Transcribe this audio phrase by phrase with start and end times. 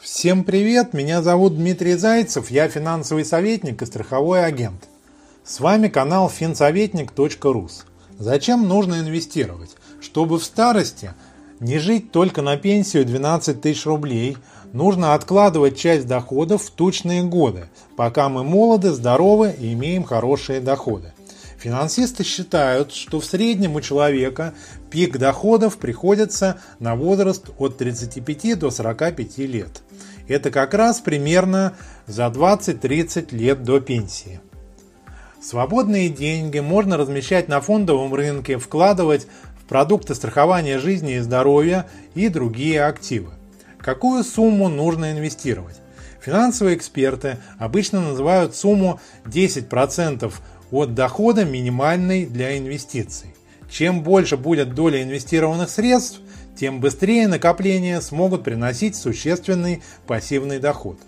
[0.00, 4.88] Всем привет, меня зовут Дмитрий Зайцев, я финансовый советник и страховой агент.
[5.44, 7.84] С вами канал финсоветник.рус.
[8.18, 9.76] Зачем нужно инвестировать?
[10.00, 11.12] Чтобы в старости
[11.60, 14.38] не жить только на пенсию 12 тысяч рублей,
[14.72, 21.12] нужно откладывать часть доходов в тучные годы, пока мы молоды, здоровы и имеем хорошие доходы.
[21.60, 24.54] Финансисты считают, что в среднем у человека
[24.90, 29.82] пик доходов приходится на возраст от 35 до 45 лет.
[30.26, 31.74] Это как раз примерно
[32.06, 34.40] за 20-30 лет до пенсии.
[35.42, 39.26] Свободные деньги можно размещать на фондовом рынке, вкладывать
[39.62, 43.32] в продукты страхования жизни и здоровья и другие активы.
[43.78, 45.76] Какую сумму нужно инвестировать?
[46.22, 50.32] Финансовые эксперты обычно называют сумму 10%
[50.70, 53.34] от дохода минимальной для инвестиций.
[53.70, 56.20] Чем больше будет доля инвестированных средств,
[56.58, 60.98] тем быстрее накопления смогут приносить существенный пассивный доход.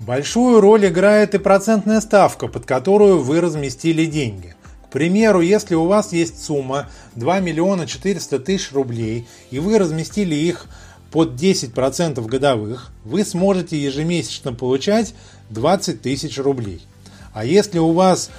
[0.00, 4.54] Большую роль играет и процентная ставка, под которую вы разместили деньги.
[4.86, 10.34] К примеру, если у вас есть сумма 2 миллиона 400 тысяч рублей и вы разместили
[10.34, 10.66] их
[11.10, 15.14] под 10% годовых, вы сможете ежемесячно получать
[15.50, 16.82] 20 тысяч рублей.
[17.32, 18.30] А если у вас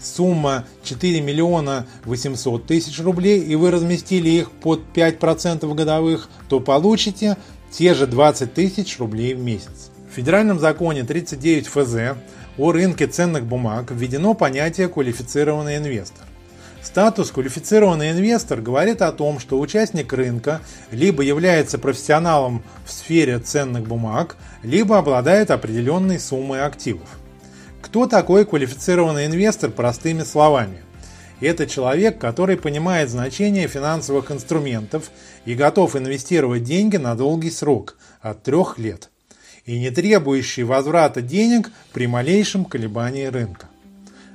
[0.00, 7.36] сумма 4 миллиона 800 тысяч рублей и вы разместили их под 5% годовых, то получите
[7.70, 9.90] те же 20 тысяч рублей в месяц.
[10.10, 12.16] В федеральном законе 39 ФЗ
[12.58, 16.24] о рынке ценных бумаг введено понятие квалифицированный инвестор.
[16.82, 20.60] Статус квалифицированный инвестор говорит о том, что участник рынка
[20.92, 27.08] либо является профессионалом в сфере ценных бумаг, либо обладает определенной суммой активов.
[27.86, 30.82] Кто такой квалифицированный инвестор простыми словами?
[31.40, 35.12] Это человек, который понимает значение финансовых инструментов
[35.44, 39.10] и готов инвестировать деньги на долгий срок от трех лет
[39.66, 43.66] и не требующий возврата денег при малейшем колебании рынка.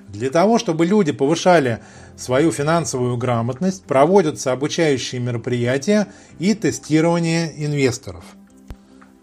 [0.07, 1.79] Для того, чтобы люди повышали
[2.15, 6.07] свою финансовую грамотность, проводятся обучающие мероприятия
[6.39, 8.23] и тестирование инвесторов.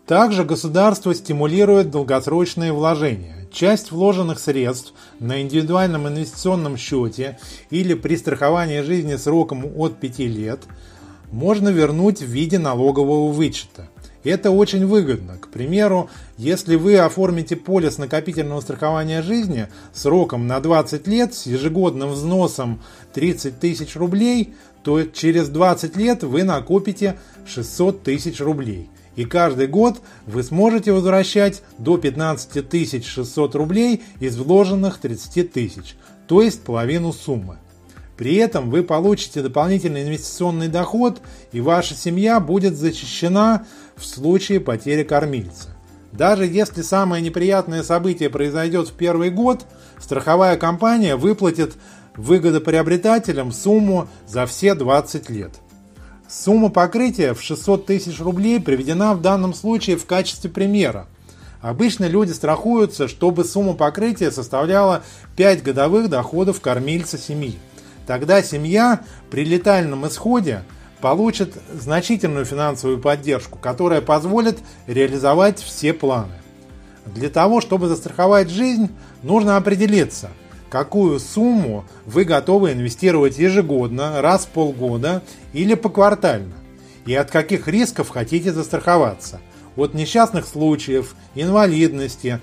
[0.07, 7.39] Также государство стимулирует долгосрочные вложения часть вложенных средств на индивидуальном инвестиционном счете
[7.71, 10.61] или при страховании жизни сроком от 5 лет
[11.31, 13.89] можно вернуть в виде налогового вычета.
[14.25, 15.39] Это очень выгодно.
[15.39, 22.11] К примеру, если вы оформите полис накопительного страхования жизни сроком на 20 лет с ежегодным
[22.11, 22.83] взносом
[23.15, 28.89] 30 тысяч рублей, то через 20 лет вы накопите 600 тысяч рублей
[29.19, 35.97] и каждый год вы сможете возвращать до 15 600 рублей из вложенных 30 тысяч,
[36.29, 37.59] то есть половину суммы.
[38.17, 41.21] При этом вы получите дополнительный инвестиционный доход
[41.51, 45.71] и ваша семья будет защищена в случае потери кормильца.
[46.13, 49.67] Даже если самое неприятное событие произойдет в первый год,
[49.99, 51.75] страховая компания выплатит
[52.17, 55.59] выгодоприобретателям сумму за все 20 лет.
[56.29, 61.07] Сумма покрытия в 600 тысяч рублей приведена в данном случае в качестве примера.
[61.63, 65.03] Обычно люди страхуются, чтобы сумма покрытия составляла
[65.37, 67.59] 5 годовых доходов кормильца семьи.
[68.07, 69.01] Тогда семья
[69.31, 70.65] при летальном исходе
[71.01, 76.35] получит значительную финансовую поддержку, которая позволит реализовать все планы.
[77.07, 78.91] Для того, чтобы застраховать жизнь,
[79.23, 80.29] нужно определиться–
[80.71, 86.55] какую сумму вы готовы инвестировать ежегодно, раз в полгода или поквартально,
[87.07, 89.41] и от каких рисков хотите застраховаться.
[89.77, 92.41] От несчастных случаев, инвалидности,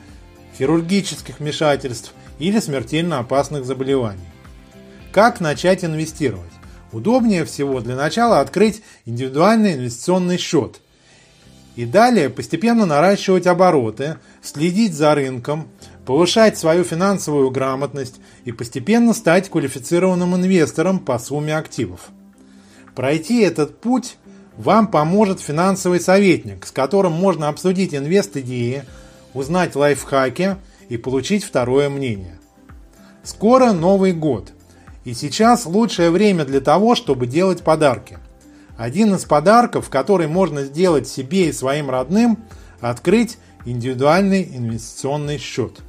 [0.58, 4.22] хирургических вмешательств или смертельно опасных заболеваний.
[5.12, 6.52] Как начать инвестировать?
[6.92, 10.80] Удобнее всего для начала открыть индивидуальный инвестиционный счет
[11.76, 15.68] и далее постепенно наращивать обороты, следить за рынком,
[16.06, 22.10] повышать свою финансовую грамотность и постепенно стать квалифицированным инвестором по сумме активов.
[22.96, 24.18] Пройти этот путь
[24.58, 28.84] вам поможет финансовый советник, с которым можно обсудить инвест-идеи,
[29.34, 30.56] узнать лайфхаки
[30.88, 32.40] и получить второе мнение.
[33.24, 34.54] Скоро Новый год,
[35.04, 38.20] и сейчас лучшее время для того, чтобы делать подарки.
[38.78, 42.40] Один из подарков, который можно сделать себе и своим родным,
[42.82, 45.82] открыть индивидуальный инвестиционный счет.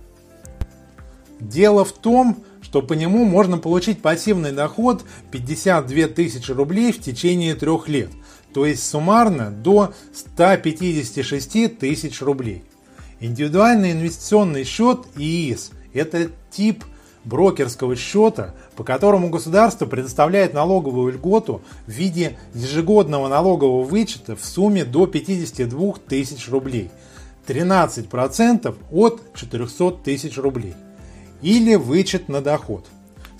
[1.40, 7.54] Дело в том, что по нему можно получить пассивный доход 52 тысячи рублей в течение
[7.54, 8.10] трех лет,
[8.54, 12.64] то есть суммарно до 156 тысяч рублей.
[13.20, 16.84] Индивидуальный инвестиционный счет ИИС– это тип
[17.24, 24.84] брокерского счета, по которому государство предоставляет налоговую льготу в виде ежегодного налогового вычета в сумме
[24.84, 26.90] до 52 тысяч рублей,
[27.46, 30.74] 13% от 400 тысяч рублей,
[31.42, 32.86] или вычет на доход.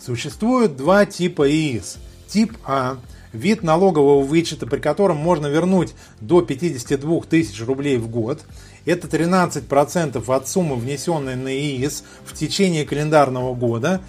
[0.00, 1.98] Существует два типа ИИС.
[2.28, 2.98] Тип А–
[3.32, 8.42] вид налогового вычета, при котором можно вернуть до 52 тысяч рублей в год–
[8.86, 14.00] это 13% от суммы, внесенной на ИИС в течение календарного года.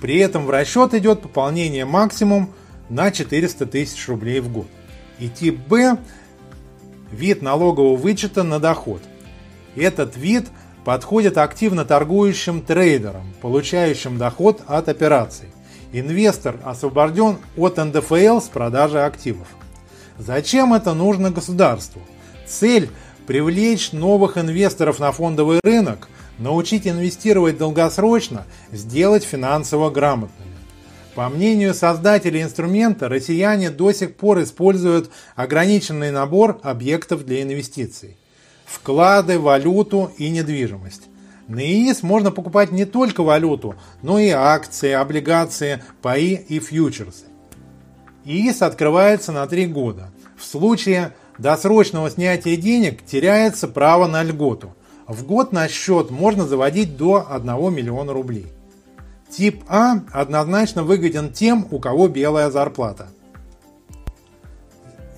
[0.00, 2.50] При этом в расчет идет пополнение максимум
[2.88, 4.66] на 400 тысяч рублей в год.
[5.20, 5.98] И тип Б–
[7.12, 9.02] вид налогового вычета на доход.
[9.76, 10.48] Этот вид
[10.84, 15.48] подходит активно торгующим трейдерам, получающим доход от операций.
[15.92, 19.46] Инвестор освобожден от НДФЛ с продажи активов.
[20.18, 22.02] Зачем это нужно государству?
[22.46, 22.90] Цель–
[23.26, 26.08] привлечь новых инвесторов на фондовый рынок,
[26.38, 30.50] научить инвестировать долгосрочно, сделать финансово грамотными.
[31.14, 38.16] По мнению создателей инструмента, россияне до сих пор используют ограниченный набор объектов для инвестиций.
[38.64, 41.08] Вклады, валюту и недвижимость.
[41.48, 47.26] На ИИС можно покупать не только валюту, но и акции, облигации, паи и фьючерсы.
[48.24, 50.10] ИИС открывается на три года.
[50.38, 54.74] В случае досрочного снятия денег теряется право на льготу.
[55.06, 58.46] В год на счет можно заводить до 1 миллиона рублей.
[59.28, 63.08] Тип А однозначно выгоден тем, у кого белая зарплата.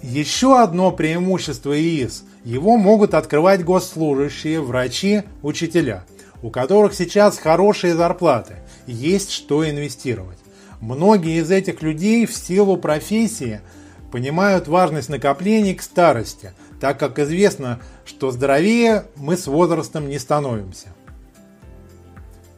[0.02, 6.04] Еще одно преимущество ИИС– его могут открывать госслужащие, врачи, учителя,
[6.42, 8.56] у которых сейчас хорошие зарплаты,
[8.86, 10.38] есть что инвестировать.
[10.80, 13.60] Многие из этих людей в силу профессии–
[14.16, 20.88] понимают важность накоплений к старости, так как известно, что здоровее мы с возрастом не становимся.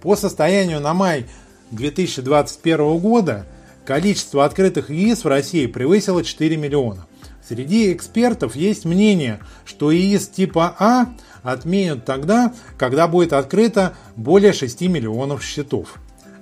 [0.01, 1.27] По состоянию на май
[1.73, 3.47] 2021 года
[3.85, 7.07] количество открытых ИИС в России превысило 4 миллиона.
[7.49, 11.07] Среди экспертов есть мнение, что ИИС типа А
[11.43, 15.95] отменят тогда, когда будет открыто более 6 миллионов счетов.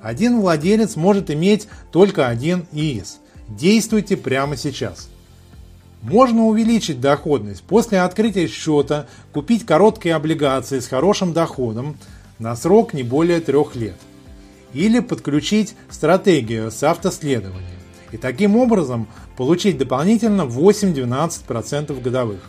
[0.03, 3.19] Один владелец может иметь только один ИИС–
[3.49, 5.09] Действуйте прямо сейчас.
[6.03, 7.63] Можно увеличить доходность.
[7.63, 11.97] После открытия счета купить короткие облигации с хорошим доходом
[12.39, 13.97] на срок не более трех лет.
[14.73, 17.76] Или подключить стратегию с автоследованием.
[18.13, 22.41] И таким образом получить дополнительно 8-12% годовых.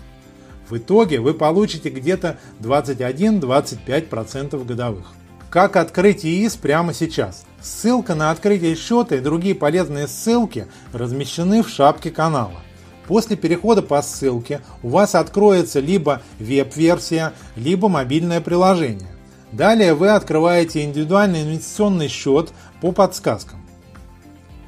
[0.69, 5.13] В итоге вы получите где-то 21-25% годовых.
[5.49, 7.45] Как открыть ИИС прямо сейчас?
[7.61, 12.59] Ссылка на открытие счета и другие полезные ссылки размещены в шапке канала.
[13.07, 19.07] После перехода по ссылке у вас откроется либо веб-версия, либо мобильное приложение.
[19.53, 22.51] Далее вы открываете индивидуальный инвестиционный счет
[22.81, 23.65] по подсказкам.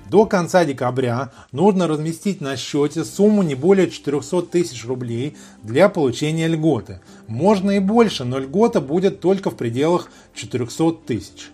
[0.10, 6.48] До конца декабря нужно разместить на счете сумму не более 400 тысяч рублей для получения
[6.48, 7.00] льготы.
[7.28, 11.52] Можно и больше, но льгота будет только в пределах 400 тысяч.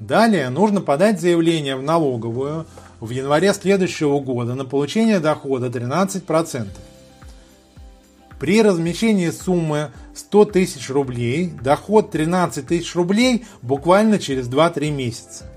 [0.00, 2.66] Далее нужно подать заявление в налоговую
[2.98, 6.66] в январе следующего года на получение дохода 13%.
[8.40, 15.53] При размещении суммы 100 тысяч рублей доход 13 тысяч рублей буквально через 2-3 месяца.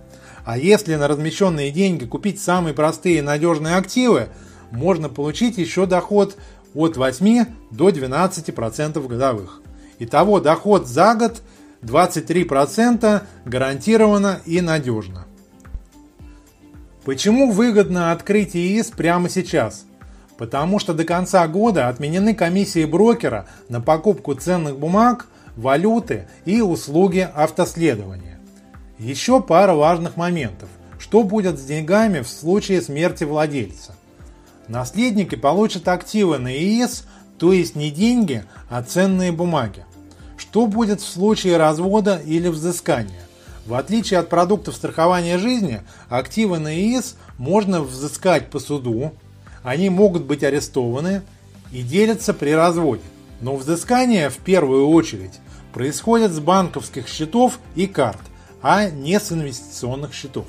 [0.47, 4.29] А если на размещенные деньги купить самые простые и надежные активы,
[4.71, 6.37] можно получить еще доход
[6.73, 9.61] от 8 до 12% годовых.
[9.99, 11.41] Итого доход за год
[11.81, 15.25] 23% гарантированно и надежно.
[17.03, 19.85] Почему выгодно открыть ИИС прямо сейчас?
[20.37, 25.27] Потому что до конца года отменены комиссии брокера на покупку ценных бумаг,
[25.57, 28.36] валюты и услуги автоследования.
[28.99, 30.69] Еще пара важных моментов.
[30.97, 33.95] Что будет с деньгами в случае смерти владельца?
[34.67, 37.05] Наследники получат активы на ИИС,
[37.37, 39.85] то есть не деньги, а ценные бумаги.
[40.35, 43.21] Что будет в случае развода или взыскания?
[43.67, 49.13] В отличие от продуктов страхования жизни, активы на ИИС можно взыскать по суду,
[49.61, 51.21] они могут быть арестованы
[51.71, 53.03] и делятся при разводе.
[53.41, 55.39] Но взыскание в первую очередь
[55.71, 58.21] происходит с банковских счетов и карт–
[58.61, 60.45] а не с инвестиционных счетов.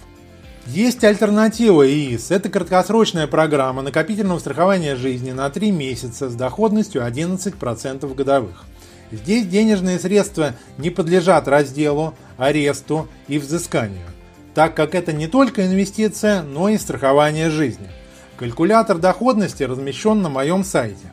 [0.66, 2.30] Есть альтернатива ИИС.
[2.30, 8.64] Это краткосрочная программа накопительного страхования жизни на 3 месяца с доходностью 11% годовых.
[9.10, 14.06] Здесь денежные средства не подлежат разделу, аресту и взысканию,
[14.54, 17.88] так как это не только инвестиция, но и страхование жизни.
[18.36, 21.12] Калькулятор доходности размещен на моем сайте.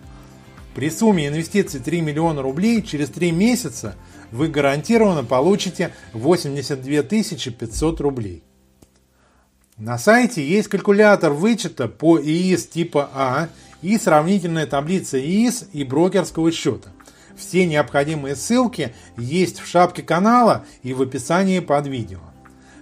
[0.75, 3.96] При сумме инвестиций 3 миллиона рублей через 3 месяца
[4.36, 8.44] вы гарантированно получите 82 500 рублей.
[9.77, 13.50] На сайте есть калькулятор вычета по ИИС типа А
[13.82, 16.89] и сравнительная таблица ИИС и брокерского счета.
[17.36, 22.20] Все необходимые ссылки есть в шапке канала и в описании под видео.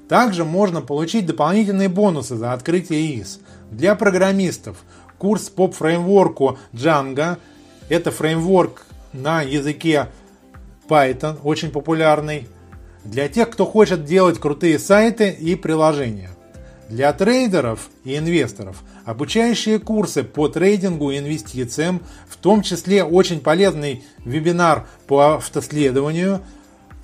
[0.10, 3.40] Также можно получить дополнительные бонусы за открытие ИИС.
[3.72, 4.78] Для программистов
[5.18, 7.38] курс по фреймворку Django.
[7.90, 10.10] Это фреймворк на языке
[10.88, 12.48] Python, очень популярный.
[13.04, 16.30] Для тех, кто хочет делать крутые сайты и приложения.
[16.90, 24.04] Для трейдеров и инвесторов обучающие курсы по трейдингу и инвестициям, в том числе очень полезный
[24.26, 26.42] вебинар по автоследованию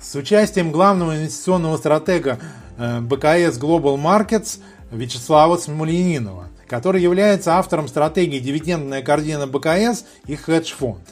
[0.00, 2.38] с участием главного инвестиционного стратега
[2.78, 4.60] э, БКС Global Markets
[4.90, 11.02] Вячеслава Смольянинова, который является автором стратегии «Дивидендная корзина БКС» и «Хедж-фонд».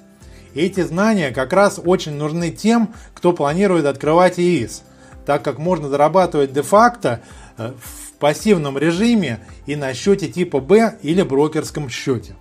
[0.54, 4.82] Эти знания как раз очень нужны тем, кто планирует открывать ИИС,
[5.26, 7.20] так как можно зарабатывать де-факто
[7.56, 12.34] э, в пассивном режиме и на счете типа Б или брокерском счете.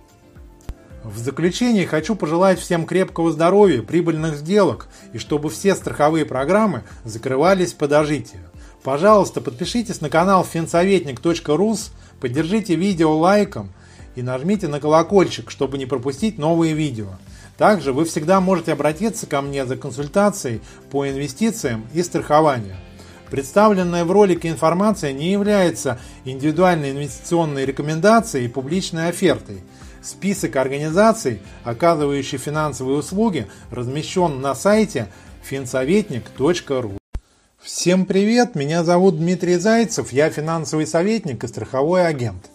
[1.04, 7.72] В заключение хочу пожелать всем крепкого здоровья, прибыльных сделок и чтобы все страховые программы закрывались
[7.72, 8.42] по дожитию.
[8.82, 13.72] Пожалуйста, подпишитесь на канал финсоветник.рус, поддержите видео лайком
[14.16, 17.08] и нажмите на колокольчик, чтобы не пропустить новые видео.
[17.58, 22.76] Также вы всегда можете обратиться ко мне за консультацией по инвестициям и страхованию.
[23.30, 29.60] Представленная в ролике информация не является индивидуальной инвестиционной рекомендацией и публичной офертой.
[30.00, 35.08] Список организаций, оказывающих финансовые услуги, размещен на сайте
[35.42, 36.92] финсоветник.ру.
[37.60, 42.50] Всем привет, меня зовут Дмитрий Зайцев, я финансовый советник и страховой агент.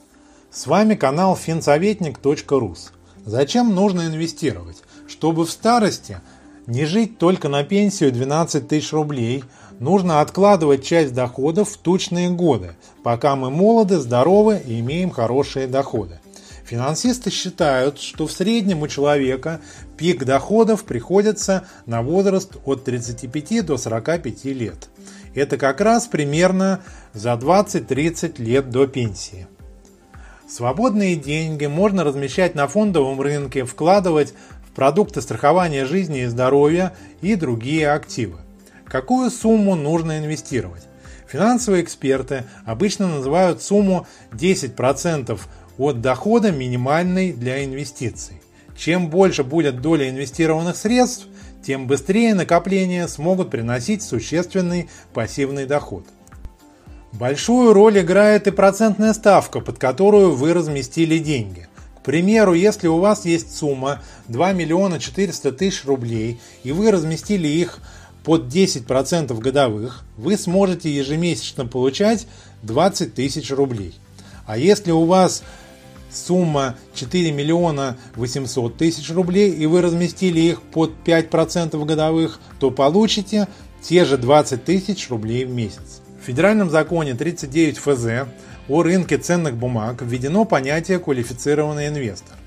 [0.50, 2.94] С вами канал финсоветник.рус.
[3.26, 4.84] Зачем нужно инвестировать?
[5.08, 6.20] Чтобы в старости
[6.68, 9.44] не жить только на пенсию 12 тысяч рублей,
[9.80, 16.20] нужно откладывать часть доходов в тучные годы, пока мы молоды, здоровы и имеем хорошие доходы.
[16.66, 19.60] Финансисты считают, что в среднем у человека
[19.98, 24.90] пик доходов приходится на возраст от 35 до 45 лет.
[25.36, 26.80] Это как раз примерно
[27.14, 29.48] за 20-30 лет до пенсии.
[30.48, 34.34] Свободные деньги можно размещать на фондовом рынке, вкладывать
[34.76, 38.38] продукты страхования жизни и здоровья и другие активы.
[38.86, 40.84] Какую сумму нужно инвестировать?
[41.28, 45.40] Финансовые эксперты обычно называют сумму 10%
[45.78, 48.42] от дохода минимальной для инвестиций.
[48.76, 51.28] Чем больше будет доля инвестированных средств,
[51.64, 56.06] тем быстрее накопления смогут приносить существенный пассивный доход.
[57.14, 61.68] Большую роль играет и процентная ставка, под которую вы разместили деньги.
[62.04, 67.80] Примеру, если у вас есть сумма 2 миллиона 400 тысяч рублей и вы разместили их
[68.24, 72.28] под 10% годовых, вы сможете ежемесячно получать
[72.64, 73.94] 20 тысяч рублей.
[74.46, 75.44] А если у вас
[76.12, 83.48] сумма 4 миллиона 800 тысяч рублей и вы разместили их под 5% годовых, то получите
[83.82, 86.02] те же 20 тысяч рублей в месяц.
[86.22, 88.30] В федеральном законе 39 ФЗ
[88.70, 92.38] о рынке ценных бумаг введено понятие «квалифицированный инвестор».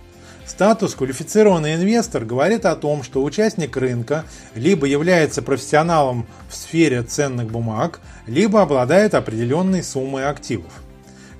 [0.46, 7.50] Статус «квалифицированный инвестор» говорит о том, что участник рынка либо является профессионалом в сфере ценных
[7.50, 10.73] бумаг, либо обладает определенной суммой активов.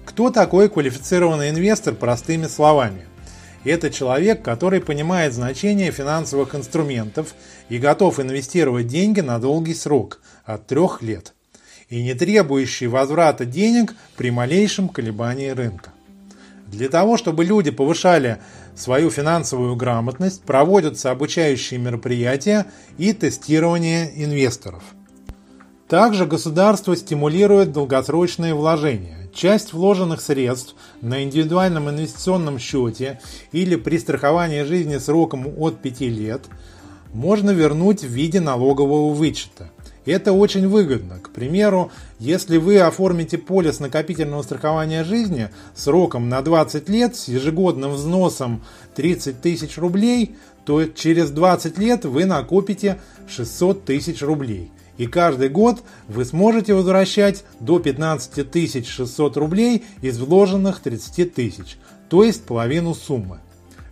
[0.04, 3.06] Кто такой квалифицированный инвестор простыми словами?
[3.64, 7.35] Это человек, который понимает значение финансовых инструментов
[7.68, 11.36] и готов инвестировать деньги на долгий срок от трех лет
[11.88, 15.93] и не требующий возврата денег при малейшем колебании рынка.
[16.66, 18.38] Для того, чтобы люди повышали
[18.75, 22.66] свою финансовую грамотность, проводятся обучающие мероприятия
[22.99, 24.83] и тестирование инвесторов.
[25.88, 29.31] Также государство стимулирует долгосрочные вложения.
[29.33, 33.21] Часть вложенных средств на индивидуальном инвестиционном счете
[33.52, 36.47] или при страховании жизни сроком от 5 лет
[37.12, 39.71] можно вернуть в виде налогового вычета.
[40.07, 41.19] Это очень выгодно.
[41.19, 47.91] К примеру, если вы оформите полис накопительного страхования жизни сроком на 20 лет с ежегодным
[47.93, 48.63] взносом
[48.95, 54.71] 30 тысяч рублей, то через 20 лет вы накопите 600 тысяч рублей.
[54.97, 62.23] И каждый год вы сможете возвращать до 15 600 рублей из вложенных 30 тысяч, то
[62.23, 63.41] есть половину суммы.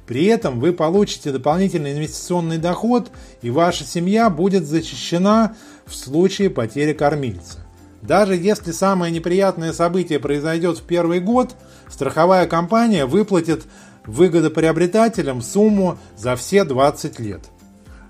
[0.07, 5.57] При этом вы получите дополнительный инвестиционный доход и ваша семья будет защищена
[5.87, 7.59] в случае потери кормильца.
[8.03, 11.55] Даже если самое неприятное событие произойдет в первый год,
[11.89, 13.65] страховая компания выплатит
[14.05, 17.41] выгодоприобретателям сумму за все 20 лет.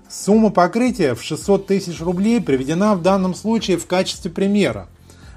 [0.09, 4.89] Сумма покрытия в 600 тысяч рублей приведена в данном случае в качестве примера.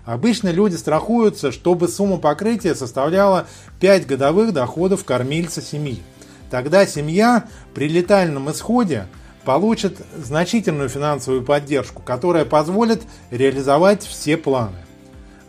[0.04, 3.46] Обычно люди страхуются, чтобы сумма покрытия составляла
[3.78, 6.02] 5 годовых доходов кормильца семьи.
[6.50, 9.06] Тогда семья при летальном исходе
[9.44, 14.76] получит значительную финансовую поддержку, которая позволит реализовать все планы.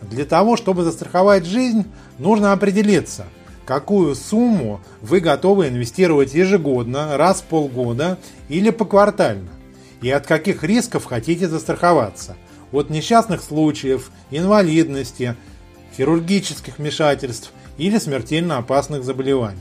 [0.02, 1.84] Для того, чтобы застраховать жизнь,
[2.18, 3.26] нужно определиться,
[3.66, 9.50] какую сумму вы готовы инвестировать ежегодно, раз в полгода или поквартально,
[10.00, 12.36] и от каких рисков хотите застраховаться.
[12.72, 15.36] От несчастных случаев, инвалидности,
[15.96, 19.58] хирургических вмешательств или смертельно опасных заболеваний.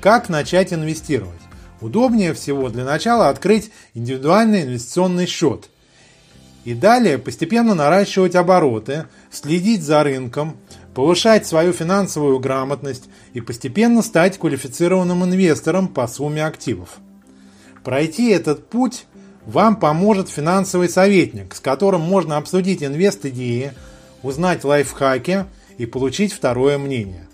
[0.00, 1.40] Как начать инвестировать?
[1.80, 5.70] Удобнее всего для начала открыть индивидуальный инвестиционный счет–
[6.64, 10.56] и далее постепенно наращивать обороты, следить за рынком,
[10.94, 16.98] повышать свою финансовую грамотность и постепенно стать квалифицированным инвестором по сумме активов.
[17.82, 19.06] Пройти этот путь
[19.46, 23.72] вам поможет финансовый советник, с которым можно обсудить инвест-идеи,
[24.22, 25.46] узнать лайфхаки
[25.78, 27.26] и получить второе мнение.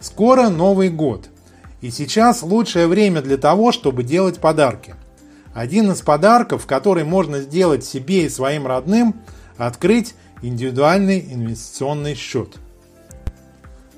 [0.00, 1.28] Скоро Новый год,
[1.80, 4.94] и сейчас лучшее время для того, чтобы делать подарки–
[5.58, 9.16] один из подарков, который можно сделать себе и своим родным,
[9.56, 12.58] открыть индивидуальный инвестиционный счет.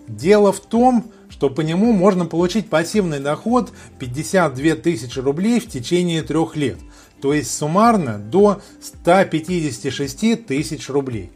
[0.08, 6.22] Дело в том, что по нему можно получить пассивный доход 52 тысячи рублей в течение
[6.22, 6.78] трех лет,
[7.20, 11.30] то есть суммарно до 156 тысяч рублей.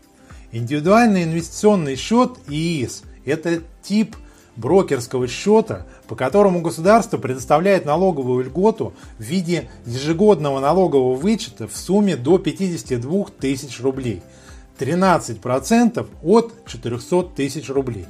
[0.52, 4.16] Индивидуальный инвестиционный счет ИИС– это тип
[4.56, 12.16] брокерского счета, по которому государство предоставляет налоговую льготу в виде ежегодного налогового вычета в сумме
[12.16, 14.23] до 52 тысяч рублей,
[14.78, 18.06] 13% от 400 тысяч рублей,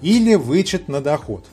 [0.00, 1.44] или вычет на доход.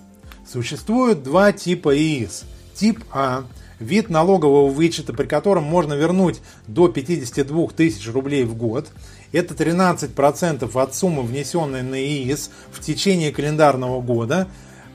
[0.51, 2.45] Существует два типа ИИС.
[2.74, 3.43] Тип А–
[3.79, 8.88] вид налогового вычета, при котором можно вернуть до 52 тысяч рублей в год–
[9.31, 14.48] это 13% от суммы, внесенной на ИИС в течение календарного года.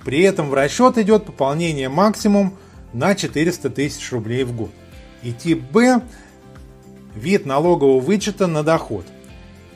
[0.05, 2.57] При этом в расчет идет пополнение максимум
[2.93, 4.71] на 400 тысяч рублей в год.
[5.23, 6.03] И тип Б–
[7.15, 9.07] вид налогового вычета на доход.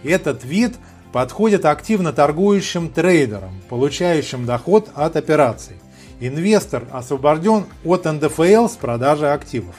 [0.03, 0.75] Этот вид
[1.13, 5.77] подходит активно торгующим трейдерам, получающим доход от операций.
[6.21, 9.77] Инвестор освобожден от НДФЛ с продажи активов.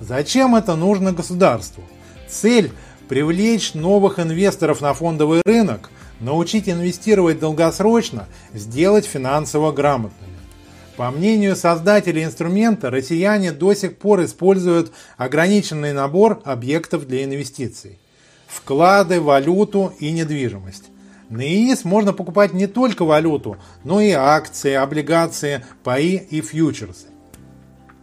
[0.00, 1.82] Зачем это нужно государству?
[2.28, 2.72] Цель–
[3.08, 10.32] привлечь новых инвесторов на фондовый рынок, научить инвестировать долгосрочно, сделать финансово грамотными.
[10.96, 17.98] По мнению создателей инструмента, россияне до сих пор используют ограниченный набор объектов для инвестиций.
[18.46, 20.91] Вклады, валюту и недвижимость.
[21.32, 27.06] На ИИС можно покупать не только валюту, но и акции, облигации, паи и фьючерсы.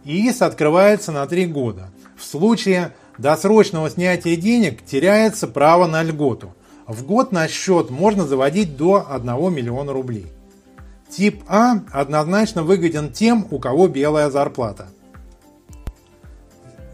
[0.04, 1.92] ИИС открывается на 3 года.
[2.16, 6.56] В случае досрочного снятия денег теряется право на льготу.
[6.88, 10.26] В год на счет можно заводить до 1 миллиона рублей.
[11.08, 14.88] Тип А однозначно выгоден тем, у кого белая зарплата.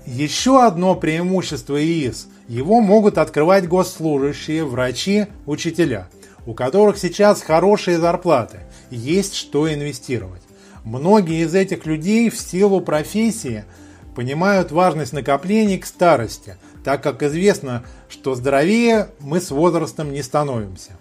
[0.04, 6.08] Еще одно преимущество ИИС– его могут открывать госслужащие, врачи, учителя,
[6.46, 10.42] у которых сейчас хорошие зарплаты, есть что инвестировать.
[10.84, 13.64] Многие из этих людей в силу профессии–
[14.16, 20.92] понимают важность накоплений к старости, так как известно, что здоровее мы с возрастом не становимся.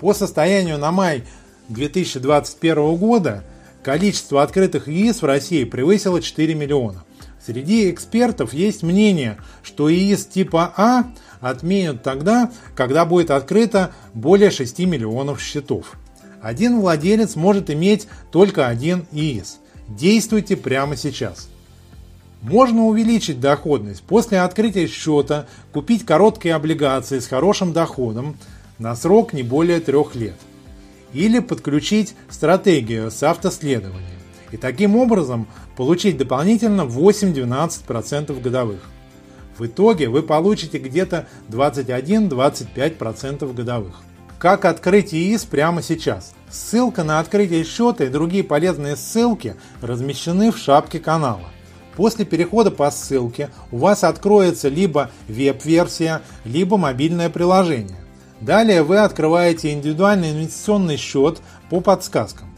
[0.00, 1.24] По состоянию на май
[1.68, 3.44] 2021 года
[3.84, 7.04] количество открытых ИИС в России превысило 4 миллиона.
[7.44, 11.04] Среди экспертов есть мнение, что ИИС типа А
[11.42, 15.96] отменят тогда, когда будет открыто более 6 миллионов счетов.
[16.40, 19.58] Один владелец может иметь только один ИИС.
[19.88, 21.48] Действуйте прямо сейчас.
[22.40, 28.36] Можно увеличить доходность после открытия счета, купить короткие облигации с хорошим доходом
[28.78, 30.36] на срок не более трех лет.
[31.12, 34.18] Или подключить стратегию с автоследованием.
[34.50, 38.80] И таким образом получить дополнительно 8-12% годовых.
[39.58, 44.00] В итоге вы получите где-то 21-25% годовых.
[44.38, 46.34] Как открыть ИИС прямо сейчас?
[46.50, 51.44] Ссылка на открытие счета и другие полезные ссылки размещены в шапке канала.
[51.96, 57.98] После перехода по ссылке у вас откроется либо веб-версия, либо мобильное приложение.
[58.40, 62.51] Далее вы открываете индивидуальный инвестиционный счет по подсказкам.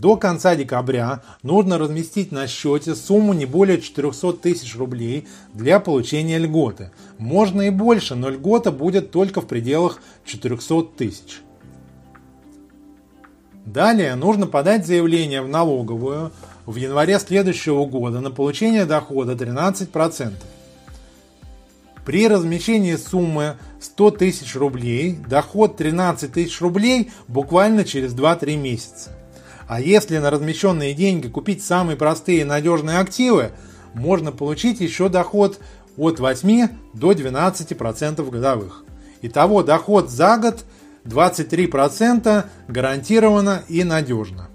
[0.00, 6.38] До конца декабря нужно разместить на счете сумму не более 400 тысяч рублей для получения
[6.38, 6.90] льготы.
[7.18, 11.40] Можно и больше, но льгота будет только в пределах 400 тысяч.
[13.64, 16.30] Далее нужно подать заявление в налоговую
[16.66, 20.32] в январе следующего года на получение дохода 13%.
[22.04, 29.10] При размещении суммы 100 тысяч рублей доход 13 тысяч рублей буквально через 2-3 месяца.
[29.66, 33.50] А если на размещенные деньги купить самые простые и надежные активы,
[33.94, 35.58] можно получить еще доход
[35.96, 38.84] от 8 до 12% годовых.
[39.22, 40.64] Итого доход за год
[41.04, 44.48] 23% гарантированно и надежно.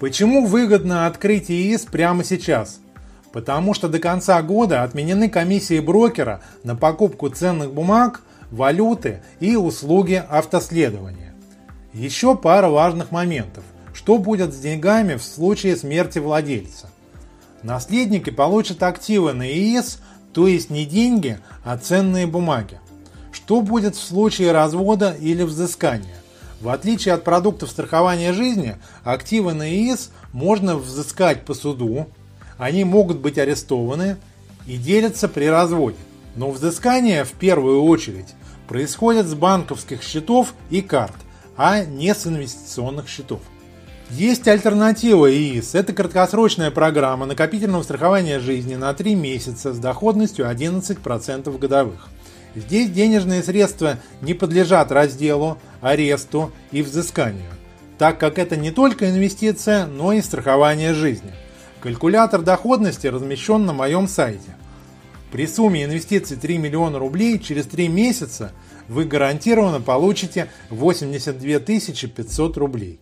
[0.00, 2.80] Почему выгодно открыть ИИС прямо сейчас?
[3.32, 10.22] Потому что до конца года отменены комиссии брокера на покупку ценных бумаг, валюты и услуги
[10.28, 11.27] автоследования.
[11.92, 13.64] Еще пара важных моментов.
[13.94, 16.90] Что будет с деньгами в случае смерти владельца?
[17.62, 19.98] Наследники получат активы на ИИС,
[20.32, 22.78] то есть не деньги, а ценные бумаги.
[23.32, 26.14] Что будет в случае развода или взыскания?
[26.60, 32.08] В отличие от продуктов страхования жизни, активы на ИИС можно взыскать по суду,
[32.58, 34.16] они могут быть арестованы
[34.66, 35.96] и делятся при разводе.
[36.36, 38.34] Но взыскание в первую очередь
[38.68, 41.14] происходит с банковских счетов и карт,
[41.58, 43.40] а не с инвестиционных счетов.
[44.10, 45.74] Есть альтернатива ИИС.
[45.74, 52.08] Это краткосрочная программа накопительного страхования жизни на 3 месяца с доходностью 11% годовых.
[52.54, 57.50] Здесь денежные средства не подлежат разделу, аресту и взысканию,
[57.98, 61.34] так как это не только инвестиция, но и страхование жизни.
[61.80, 64.56] Калькулятор доходности размещен на моем сайте.
[65.30, 68.52] При сумме инвестиций 3 миллиона рублей через 3 месяца
[68.88, 73.00] вы гарантированно получите 82 500 рублей.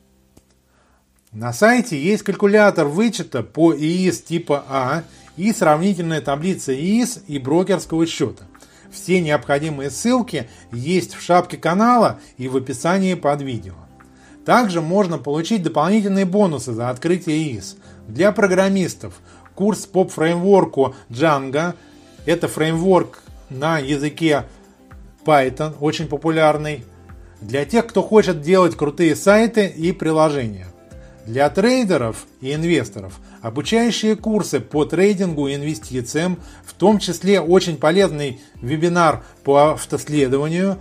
[1.33, 5.05] На сайте есть калькулятор вычета по ИИС типа А
[5.37, 8.45] и сравнительная таблица ИИС и брокерского счета.
[8.91, 13.75] Все необходимые ссылки есть в шапке канала и в описании под видео.
[14.47, 17.77] Также можно получить дополнительные бонусы за открытие ИИС.
[18.09, 19.21] Для программистов
[19.55, 21.75] курс по фреймворку Django.
[22.25, 24.45] Это фреймворк на языке
[25.27, 26.85] Python, очень популярный.
[27.41, 30.67] Для тех, кто хочет делать крутые сайты и приложения.
[31.27, 38.41] Для трейдеров и инвесторов обучающие курсы по трейдингу и инвестициям, в том числе очень полезный
[38.61, 40.79] вебинар по автоследованию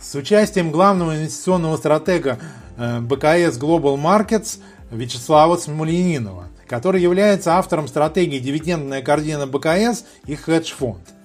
[0.00, 2.38] с участием главного инвестиционного стратега
[2.76, 4.58] э, БКС Global Markets
[4.90, 11.15] Вячеслава Смолянинова, который является автором стратегии «Дивидендная корзина БКС» и «Хедж-фонд».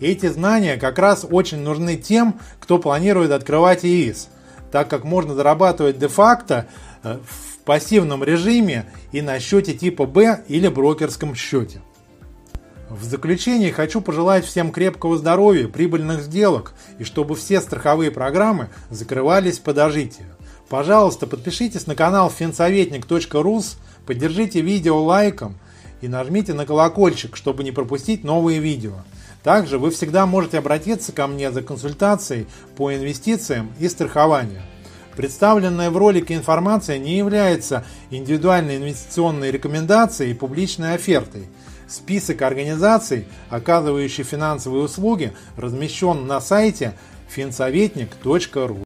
[0.00, 4.28] Эти знания как раз очень нужны тем, кто планирует открывать ИИС,
[4.72, 6.66] так как можно зарабатывать де-факто
[7.02, 11.82] э, в пассивном режиме и на счете типа Б или брокерском счете.
[12.88, 19.58] В заключение хочу пожелать всем крепкого здоровья, прибыльных сделок и чтобы все страховые программы закрывались
[19.58, 20.26] по дожитию.
[20.68, 25.56] Пожалуйста, подпишитесь на канал финсоветник.рус, поддержите видео лайком
[26.00, 28.94] и нажмите на колокольчик, чтобы не пропустить новые видео.
[29.42, 34.62] Также вы всегда можете обратиться ко мне за консультацией по инвестициям и страхованию.
[35.16, 41.48] Представленная в ролике информация не является индивидуальной инвестиционной рекомендацией и публичной офертой.
[41.88, 46.94] Список организаций, оказывающих финансовые услуги, размещен на сайте
[47.28, 48.78] финсоветник.ру.